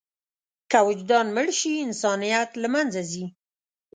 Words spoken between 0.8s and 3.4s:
وجدان مړ شي، انسانیت له منځه ځي.